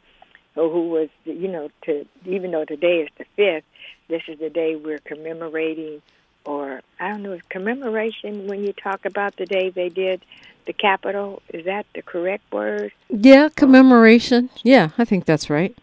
[0.55, 3.65] who was, you know, to even though today is the fifth,
[4.07, 6.01] this is the day we're commemorating,
[6.45, 10.21] or I don't know, commemoration when you talk about the day they did
[10.65, 11.41] the Capitol.
[11.53, 12.91] Is that the correct word?
[13.09, 14.49] Yeah, commemoration.
[14.63, 15.75] Yeah, I think that's right.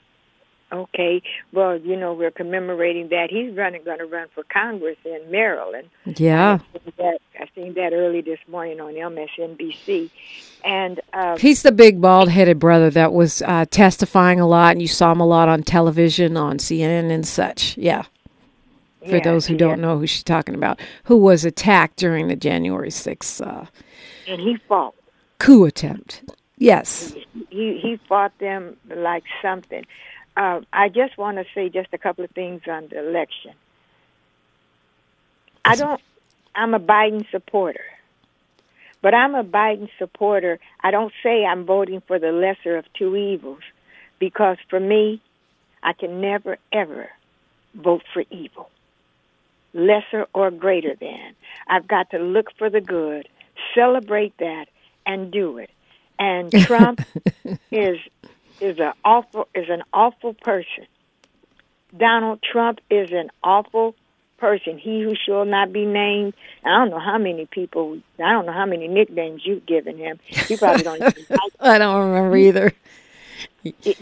[0.73, 1.21] Okay,
[1.53, 3.29] well, you know, we're commemorating that.
[3.31, 5.89] He's running, going to run for Congress in Maryland.
[6.05, 6.61] Yeah,
[6.97, 7.19] that,
[7.61, 10.11] seen that early this morning on MSNBC,
[10.65, 14.89] and uh, he's the big bald-headed brother that was uh, testifying a lot, and you
[14.89, 17.77] saw him a lot on television, on CNN and such.
[17.77, 18.05] Yeah,
[19.01, 22.37] for yeah, those who don't know who she's talking about, who was attacked during the
[22.37, 23.67] January sixth, uh,
[24.27, 24.95] and he fought
[25.39, 26.23] coup attempt.
[26.57, 27.15] Yes,
[27.51, 29.85] he he fought them like something.
[30.37, 33.53] Uh, I just want to say just a couple of things on the election.
[35.65, 36.01] I don't.
[36.61, 37.87] I'm a Biden supporter,
[39.01, 40.59] but I'm a Biden supporter.
[40.83, 43.63] I don't say I'm voting for the lesser of two evils,
[44.19, 45.23] because for me,
[45.83, 47.09] I can never ever
[47.75, 48.69] vote for evil,
[49.73, 51.35] lesser or greater than.
[51.67, 53.27] I've got to look for the good,
[53.75, 54.67] celebrate that,
[55.07, 55.71] and do it.
[56.19, 57.01] And Trump
[57.71, 57.97] is
[58.61, 60.87] is an awful is an awful person.
[61.97, 63.95] Donald Trump is an awful
[64.41, 64.79] person.
[64.79, 66.35] He who shall not be named.
[66.65, 67.99] I don't know how many people.
[68.19, 70.19] I don't know how many nicknames you've given him.
[70.49, 70.97] You probably don't.
[70.97, 72.73] Even I don't remember either.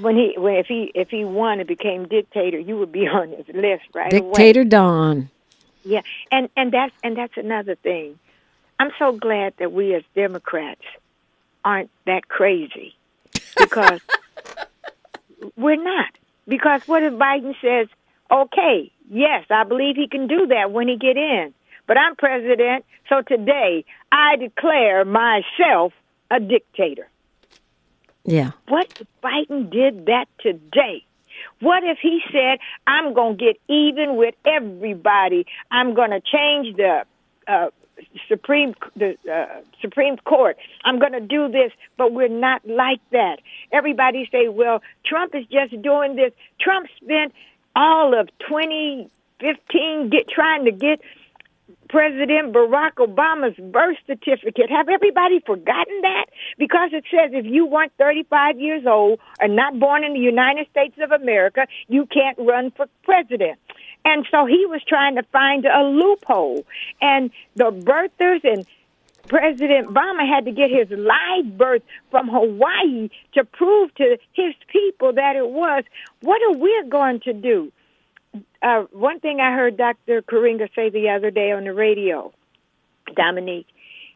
[0.01, 3.31] When he when if he if he won and became dictator, you would be on
[3.31, 4.69] his list right Dictator away.
[4.69, 5.31] Don.
[5.85, 8.19] Yeah, and and that's and that's another thing.
[8.79, 10.83] I'm so glad that we as Democrats
[11.65, 12.95] aren't that crazy
[13.57, 14.01] because
[15.57, 16.11] we're not.
[16.47, 17.89] Because what if Biden says,
[18.31, 21.55] okay, yes, I believe he can do that when he get in.
[21.87, 25.93] But I'm president, so today I declare myself
[26.31, 27.09] a dictator.
[28.25, 28.51] Yeah.
[28.69, 31.05] What if Biden did that today?
[31.61, 35.47] What if he said, I'm going to get even with everybody?
[35.71, 37.05] I'm going to change the
[37.47, 37.71] uh,
[38.29, 40.57] Supreme the uh, Supreme Court.
[40.85, 43.41] I'm going to do this, but we're not like that.
[43.73, 47.33] Everybody say, "Well, Trump is just doing this." Trump spent
[47.79, 51.01] all of 2015 get trying to get
[51.89, 54.69] President Barack Obama's birth certificate.
[54.69, 56.27] Have everybody forgotten that?
[56.59, 60.69] Because it says if you weren't 35 years old or not born in the United
[60.71, 63.59] States of America, you can't run for president.
[64.05, 66.67] And so he was trying to find a loophole.
[67.01, 68.67] And the birthers and
[69.29, 75.13] President Obama had to get his live birth from Hawaii to prove to his people
[75.15, 75.85] that it was.
[76.21, 77.73] What are we going to do?
[78.63, 80.23] Uh, one thing I heard Dr.
[80.23, 82.33] Karenga say the other day on the radio,
[83.15, 83.69] Dominique,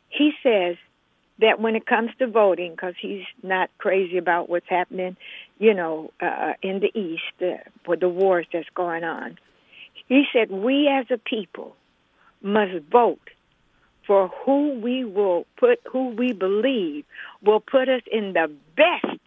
[0.09, 0.77] he says
[1.38, 5.16] that when it comes to voting, because he's not crazy about what's happening,
[5.59, 9.38] you know, uh, in the East uh, with the wars that's going on,
[10.09, 11.77] he said, We as a people
[12.42, 13.20] must vote
[14.06, 17.04] for who we will put, who we believe
[17.42, 19.20] will put us in the best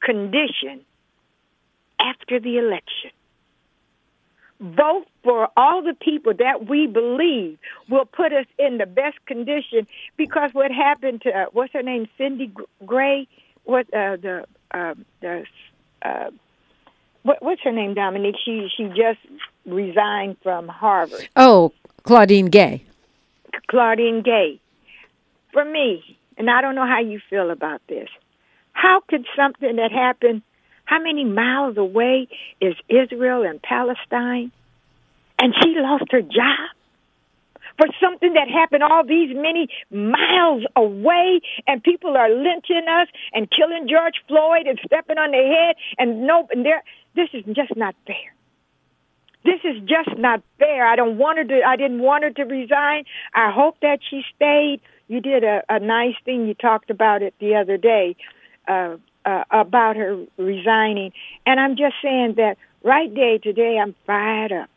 [0.00, 0.80] condition
[2.00, 3.10] after the election.
[4.58, 7.58] Vote for all the people that we believe
[7.90, 12.08] will put us in the best condition because what happened to, uh, what's her name,
[12.16, 12.50] Cindy
[12.84, 13.28] Gray?
[13.64, 15.44] What, uh, the, uh, the,
[16.02, 16.30] uh,
[17.22, 18.36] what, what's her name, Dominique?
[18.44, 19.18] She she just
[19.66, 21.28] resigned from Harvard.
[21.34, 21.72] Oh,
[22.04, 22.84] Claudine Gay.
[23.68, 24.60] Claudine Gay.
[25.52, 28.08] For me, and I don't know how you feel about this.
[28.72, 30.42] How could something that happened?
[30.84, 32.28] How many miles away
[32.60, 34.52] is Israel and Palestine?
[35.38, 36.70] And she lost her job
[37.78, 43.50] for something that happened all these many miles away, and people are lynching us and
[43.50, 46.82] killing George Floyd and stepping on their head, and no, and they're
[47.14, 48.35] this is just not fair.
[49.46, 50.84] This is just not fair.
[50.84, 51.62] I don't want her to.
[51.62, 53.04] I didn't want her to resign.
[53.32, 54.80] I hope that she stayed.
[55.06, 56.48] You did a, a nice thing.
[56.48, 58.16] You talked about it the other day
[58.66, 61.12] uh, uh, about her resigning,
[61.46, 64.70] and I'm just saying that right day today I'm fired up,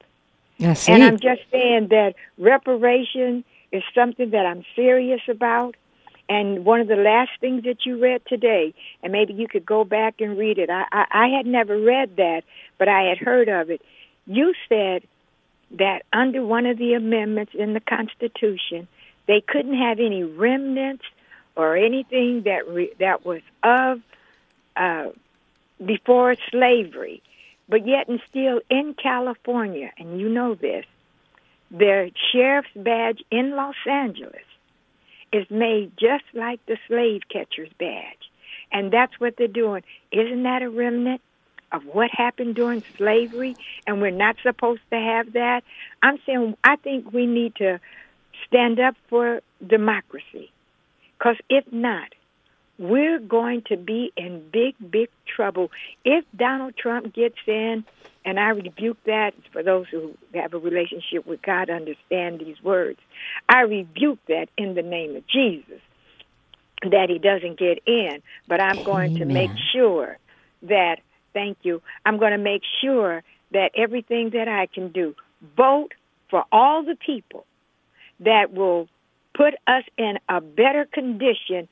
[0.58, 5.76] Yes, and I'm just saying that reparation is something that I'm serious about.
[6.32, 9.84] And one of the last things that you read today, and maybe you could go
[9.84, 10.70] back and read it.
[10.70, 12.44] I, I, I had never read that,
[12.78, 13.82] but I had heard of it.
[14.30, 15.02] You said
[15.72, 18.88] that under one of the amendments in the Constitution,
[19.26, 21.04] they couldn't have any remnants
[21.56, 24.02] or anything that re, that was of
[24.76, 25.10] uh,
[25.84, 27.24] before slavery,
[27.68, 30.86] but yet and still in California, and you know this,
[31.72, 34.46] their sheriff's badge in Los Angeles
[35.34, 38.30] is made just like the slave catcher's badge.
[38.72, 39.82] And that's what they're doing.
[40.12, 41.22] Isn't that a remnant
[41.72, 43.58] of what happened during slavery?
[43.86, 45.62] And we're not supposed to have that.
[46.02, 47.80] I'm saying I think we need to
[48.48, 50.52] stand up for democracy.
[51.18, 52.10] Because if not,
[52.78, 55.70] we're going to be in big, big trouble.
[56.06, 57.84] If Donald Trump gets in,
[58.26, 63.00] and I rebuke that for those who have a relationship with God, understand these words.
[63.48, 65.82] I rebuke that in the name of Jesus
[66.84, 69.28] that he doesn't get in, but I'm going Amen.
[69.28, 70.18] to make sure
[70.64, 70.98] that,
[71.34, 75.16] thank you, I'm going to make sure that everything that I can do,
[75.58, 75.94] vote
[76.30, 77.46] for all the people
[78.20, 78.88] that will
[79.34, 81.68] put us in a better condition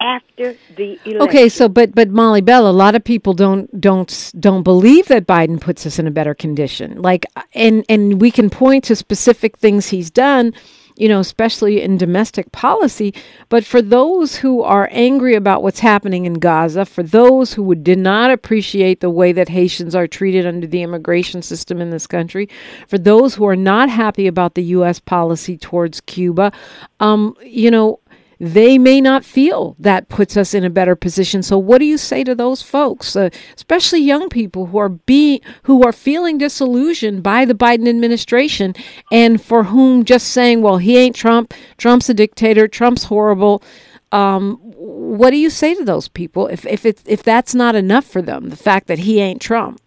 [0.00, 1.22] after the election.
[1.22, 5.26] Okay, so but but Mollie Bell, a lot of people don't don't don't believe that
[5.26, 7.00] Biden puts us in a better condition.
[7.00, 10.52] Like and and we can point to specific things he's done,
[10.96, 13.14] you know, especially in domestic policy,
[13.48, 17.82] but for those who are angry about what's happening in Gaza, for those who would,
[17.82, 22.06] did not appreciate the way that Haitians are treated under the immigration system in this
[22.06, 22.48] country,
[22.88, 26.52] for those who are not happy about the US policy towards Cuba,
[27.00, 27.98] um, you know,
[28.42, 31.44] they may not feel that puts us in a better position.
[31.44, 35.40] So, what do you say to those folks, uh, especially young people who are being
[35.62, 38.74] who are feeling disillusioned by the Biden administration,
[39.12, 41.54] and for whom just saying, "Well, he ain't Trump.
[41.78, 42.66] Trump's a dictator.
[42.66, 43.62] Trump's horrible."
[44.10, 48.04] Um, what do you say to those people if if it, if that's not enough
[48.04, 49.80] for them, the fact that he ain't Trump?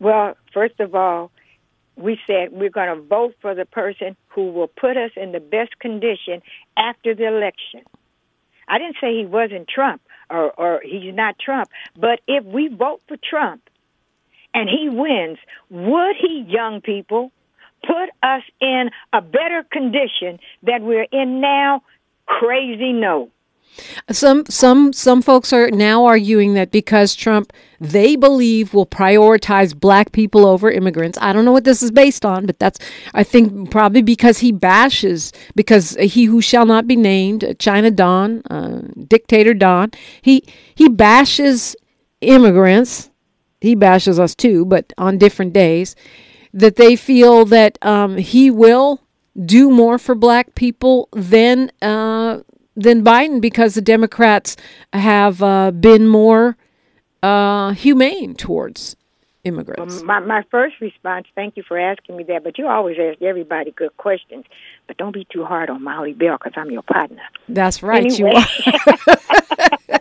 [0.00, 1.30] Well, first of all,
[1.96, 5.40] we said we're going to vote for the person who will put us in the
[5.40, 6.42] best condition
[6.76, 7.82] after the election.
[8.66, 13.02] I didn't say he wasn't Trump or, or he's not Trump, but if we vote
[13.06, 13.62] for Trump
[14.54, 15.38] and he wins,
[15.70, 17.30] would he, young people,
[17.86, 21.82] put us in a better condition than we're in now?
[22.26, 23.30] Crazy no.
[24.10, 30.12] Some some some folks are now arguing that because Trump they believe will prioritize black
[30.12, 31.18] people over immigrants.
[31.20, 32.78] I don't know what this is based on, but that's
[33.14, 38.42] I think probably because he bashes because he who shall not be named, China Don,
[38.50, 39.90] uh, dictator Don,
[40.22, 40.44] he
[40.74, 41.76] he bashes
[42.20, 43.10] immigrants.
[43.60, 45.96] He bashes us too, but on different days.
[46.52, 49.00] That they feel that um, he will
[49.44, 52.40] do more for black people than uh,
[52.76, 54.56] than Biden because the Democrats
[54.92, 56.56] have uh, been more
[57.22, 58.96] uh, humane towards
[59.44, 60.02] immigrants.
[60.02, 63.70] my, my first response, thank you for asking me that, but you always ask everybody
[63.70, 64.44] good questions.
[64.86, 67.22] But don't be too hard on Mollie Bell because I'm your partner.
[67.48, 68.04] That's right.
[68.04, 68.32] Anyway.
[68.66, 68.72] You
[69.06, 70.00] are.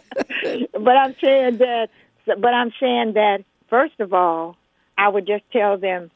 [0.79, 1.89] but I'm saying that.
[2.25, 4.55] But I'm saying that first of all,
[4.97, 6.09] I would just tell them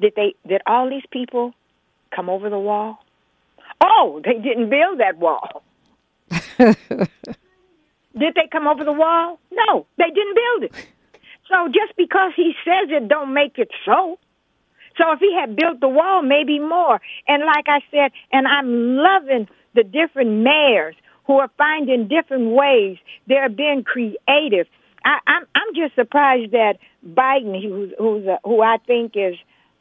[0.00, 1.54] that they that all these people
[2.14, 3.04] come over the wall.
[3.80, 5.62] Oh, they didn't build that wall.
[8.18, 9.40] Did they come over the wall?
[9.52, 10.72] No, they didn't build it.
[11.50, 14.18] So just because he says it don't make it so.
[14.98, 17.00] So if he had built the wall, maybe more.
[17.28, 20.96] And like I said, and I'm loving the different mayors
[21.26, 22.98] who are finding different ways.
[23.28, 24.66] They're being creative.
[25.04, 29.36] I, I'm I'm just surprised that Biden, who's who's a, who I think is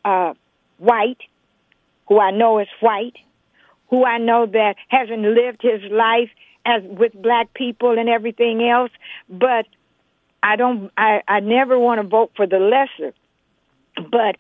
[0.06, 0.34] uh,
[0.78, 1.20] white,
[2.08, 3.18] who I know is white,
[3.90, 6.30] who I know that hasn't lived his life
[6.68, 8.92] as with black people and everything else,
[9.30, 9.66] but
[10.44, 13.14] I don't I, I never want to vote for the lesser.
[13.96, 14.36] But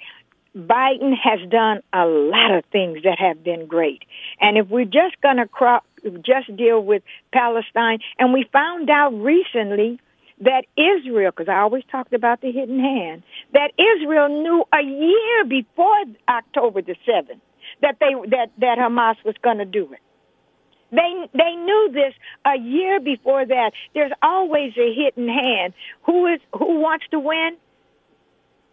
[0.56, 4.04] Biden has done a lot of things that have been great.
[4.42, 5.86] And if we're just going to crop
[6.22, 7.02] just deal with
[7.34, 10.00] Palestine and we found out recently
[10.42, 13.24] that Israel, because I always talked about the hidden hand,
[13.54, 17.40] that Israel knew a year before October the 7th
[17.82, 20.00] that they that that Hamas was going to do it.
[20.92, 22.14] They they knew this
[22.46, 23.72] a year before that.
[23.94, 25.74] There's always a hidden hand.
[26.04, 27.58] Who is who wants to win?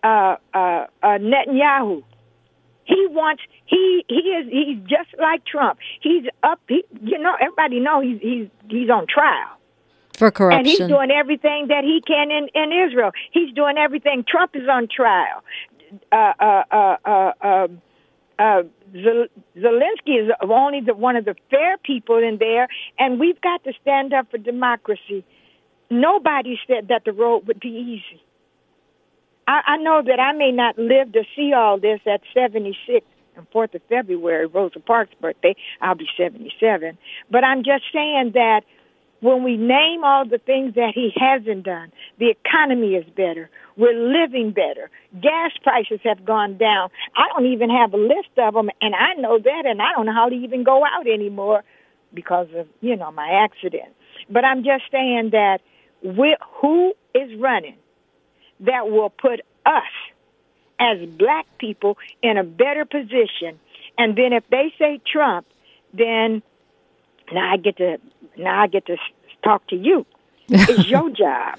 [0.03, 2.05] Uh, uh, uh, Netanyahu.
[2.85, 5.79] He wants he he is he's just like Trump.
[6.01, 6.61] He's up.
[6.69, 9.59] He, you know everybody know he's he's he's on trial
[10.17, 10.59] for corruption.
[10.59, 13.11] and he's doing everything that he can in in Israel.
[13.33, 14.25] He's doing everything.
[14.29, 15.43] Trump is on trial.
[16.13, 17.69] Uh, uh, uh,
[18.39, 18.63] uh,
[18.95, 22.69] Zelensky is only the, one of the fair people in there,
[22.99, 25.25] and we've got to stand up for democracy.
[25.91, 28.23] Nobody said that the road would be easy.
[29.47, 33.07] I, I know that I may not live to see all this at 76
[33.37, 35.55] and 4th of February, Rosa Parks' birthday.
[35.81, 36.97] I'll be 77.
[37.31, 38.63] But I'm just saying that
[39.25, 43.49] when we name all the things that he hasn't done, the economy is better.
[43.75, 44.91] We're living better.
[45.19, 46.91] Gas prices have gone down.
[47.17, 50.05] I don't even have a list of them, and I know that, and I don't
[50.05, 51.65] know how to even go out anymore
[52.13, 53.95] because of, you know, my accident.
[54.29, 55.63] But I'm just saying that
[56.61, 57.77] who is running
[58.61, 59.83] that will put us
[60.79, 63.59] as black people in a better position?
[63.97, 65.47] And then if they say Trump,
[65.95, 66.43] then
[67.33, 67.97] now I get to
[68.37, 68.97] now I get to
[69.45, 70.07] talk to you.
[70.49, 71.59] It's your job.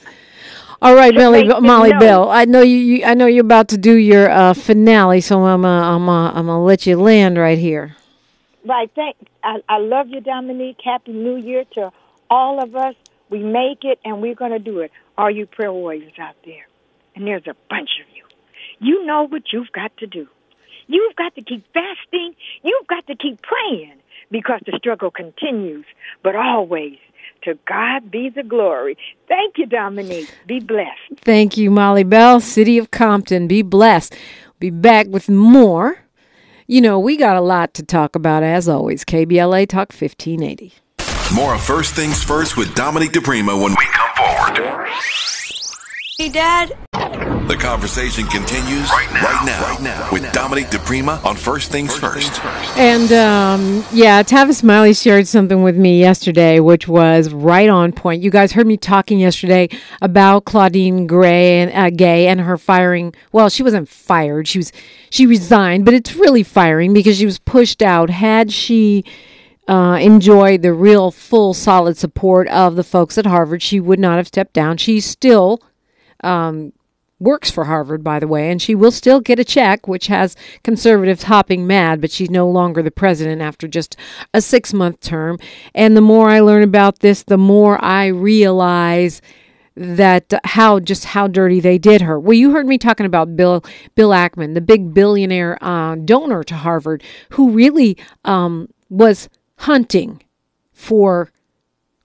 [0.82, 2.00] All right, to Mollie, know.
[2.00, 2.30] Bell.
[2.30, 3.06] I know you, you.
[3.06, 5.64] I know you're about to do your uh, finale, so I'm.
[5.64, 6.10] Uh, I'm.
[6.10, 7.96] Uh, I'm gonna let you land right here.
[8.66, 8.92] Right.
[8.94, 9.16] Thank.
[9.44, 10.78] I, I love you, Dominique.
[10.84, 11.92] Happy New Year to
[12.30, 12.96] all of us.
[13.30, 14.92] We make it, and we're going to do it.
[15.18, 16.68] All you prayer warriors out there,
[17.16, 18.24] and there's a bunch of you.
[18.80, 20.28] You know what you've got to do.
[20.88, 22.36] You've got to keep fasting.
[22.64, 23.98] You've got to keep praying
[24.30, 25.86] because the struggle continues.
[26.24, 26.98] But always,
[27.46, 28.98] to God be the glory.
[29.28, 30.34] Thank you, Dominique.
[30.48, 31.22] Be blessed.
[31.22, 33.48] Thank you, Mollie Bell, City of Compton.
[33.48, 34.16] Be blessed.
[34.60, 36.00] Be back with more.
[36.68, 39.06] You know, we got a lot to talk about as always.
[39.06, 40.74] KBLA Talk 1580.
[41.34, 44.90] More of First Things First with Dominique DiPrima when we come forward.
[46.18, 46.70] Hey, Dad.
[46.94, 52.42] The conversation continues right now, right now, with Dominique DiPrima on First Things First.
[52.78, 58.24] And um, yeah, Tavis Smiley shared something with me yesterday, which was right on point.
[58.24, 59.68] You guys heard me talking yesterday
[60.02, 63.14] about Claudine Gray and uh, Gay and her firing.
[63.34, 64.72] Well, she wasn't fired; she was
[65.10, 68.10] she resigned, but it's really firing because she was pushed out.
[68.10, 69.04] Had she
[69.68, 74.16] uh, enjoyed the real, full, solid support of the folks at Harvard, she would not
[74.16, 74.78] have stepped down.
[74.78, 75.62] She's still
[76.24, 76.74] um,
[77.20, 80.36] works for Harvard, by the way, and she will still get a check, which has
[80.64, 83.96] conservatives hopping mad, but she's no longer the president after just
[84.34, 85.40] a six month term.
[85.74, 89.22] And the more I learn about this, the more I realize
[89.78, 92.18] that how just how dirty they did her.
[92.20, 93.64] Well, you heard me talking about Bill
[93.96, 100.22] Bill Ackman, the big billionaire uh, donor to Harvard, who really um, was hunting
[100.72, 101.32] for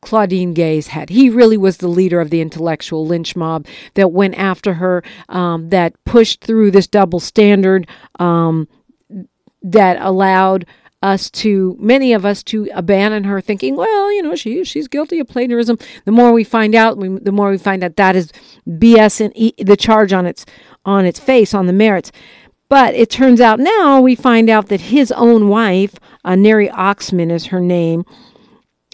[0.03, 1.11] Claudine Gay's head.
[1.11, 5.69] He really was the leader of the intellectual lynch mob that went after her, um,
[5.71, 7.87] that pushed through this double standard,
[8.19, 8.67] um,
[9.63, 10.67] that allowed
[11.03, 15.19] us to many of us to abandon her thinking well you know she she's guilty
[15.19, 18.31] of plagiarism the more we find out we, the more we find that that is
[18.69, 20.45] bs and e, the charge on its
[20.85, 22.13] on its face on the merits
[22.69, 27.31] but it turns out now we find out that his own wife uh, Neri Oxman
[27.31, 28.05] is her name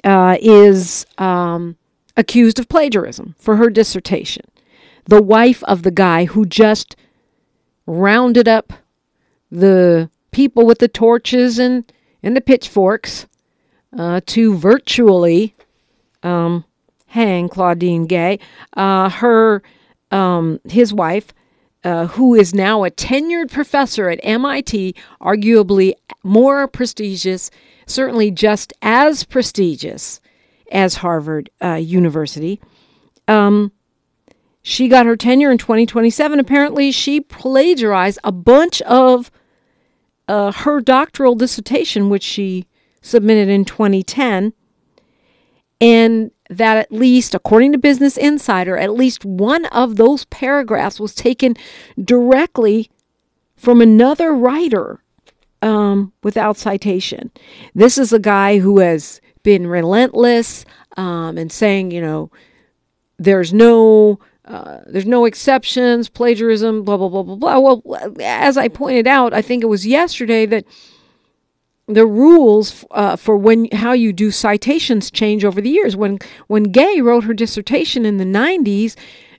[0.06, 1.76] uh, is um,
[2.16, 4.44] accused of plagiarism for her dissertation
[5.04, 6.96] the wife of the guy who just
[7.86, 8.72] rounded up
[9.50, 11.92] the people with the torches and
[12.22, 13.26] and the pitchforks
[13.96, 15.54] uh, to virtually
[16.22, 16.64] um,
[17.06, 18.38] hang Claudine Gay.
[18.76, 19.62] Uh, her,
[20.10, 21.32] um, his wife,
[21.84, 27.50] uh, who is now a tenured professor at MIT, arguably more prestigious,
[27.86, 30.20] certainly just as prestigious
[30.72, 32.60] as Harvard uh, University.
[33.28, 33.72] Um,
[34.62, 36.40] she got her tenure in 2027.
[36.40, 39.30] Apparently, she plagiarized a bunch of
[40.26, 42.66] uh, her doctoral dissertation, which she
[43.00, 44.52] submitted in 2010,
[45.80, 51.14] and that at least, according to Business Insider, at least one of those paragraphs was
[51.14, 51.54] taken
[52.02, 52.90] directly
[53.56, 55.00] from another writer
[55.62, 57.30] um, without citation.
[57.74, 60.64] This is a guy who has been relentless
[60.96, 62.30] um, and saying, you know,
[63.18, 67.58] there's no uh, there's no exceptions, plagiarism, blah, blah, blah, blah, blah.
[67.58, 67.82] Well,
[68.20, 70.64] as I pointed out, I think it was yesterday that
[71.88, 75.96] the rules uh, for when how you do citations change over the years.
[75.96, 76.18] When
[76.48, 78.96] when Gay wrote her dissertation in the 90s,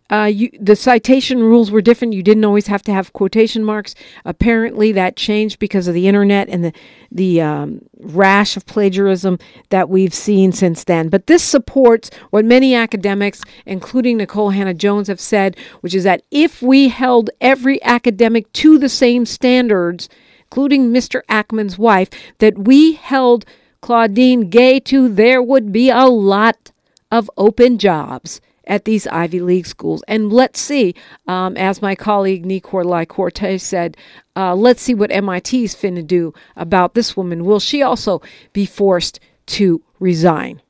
[0.09, 2.13] uh, you, the citation rules were different.
[2.13, 3.93] You didn't always have to have quotation marks.
[4.23, 6.73] Apparently, that changed because of the internet and the
[7.11, 9.37] the um, rash of plagiarism
[9.69, 11.09] that we've seen since then.
[11.09, 16.61] But this supports what many academics, including Nikole Hannah-Jones, have said, which is that if
[16.61, 20.07] we held every academic to the same standards,
[20.49, 21.21] including Mr.
[21.29, 23.45] Ackman's wife, that we held
[23.81, 26.71] Claudine Gay to, there would be a lot
[27.11, 30.03] of open jobs at these Ivy League schools.
[30.07, 30.93] And let's see,
[31.27, 33.97] um, as my colleague Nicolai Cortez said,
[34.35, 37.45] uh, let's see what MIT's finna do about this woman.
[37.45, 38.21] Will she also
[38.53, 40.61] be forced to resign?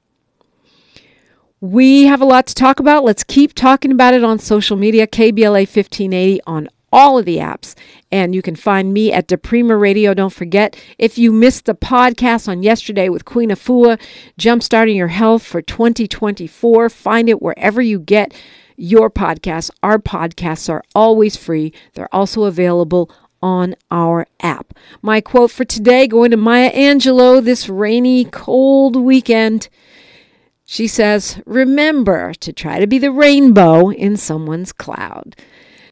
[1.60, 3.04] We have a lot to talk about.
[3.04, 5.08] Let's keep talking about it on social media.
[5.08, 7.76] KBLA 1580 on all of the apps.
[8.12, 10.14] And you can find me at DiPrima Radio.
[10.14, 14.00] Don't forget, if you missed the podcast on yesterday with Queen Afua,
[14.40, 18.34] Jumpstarting Your Health for 2024, find it wherever you get
[18.78, 19.72] your podcasts.
[19.84, 23.12] Our podcasts are always free, they're also available
[23.42, 24.74] on our app.
[25.02, 29.70] My quote for today going to Maya Angelou this rainy, cold weekend.
[30.66, 35.36] She says, Remember to try to be the rainbow in someone's cloud.